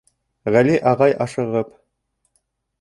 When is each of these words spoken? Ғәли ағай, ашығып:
Ғәли 0.55 0.77
ағай, 0.93 1.15
ашығып: 1.27 1.71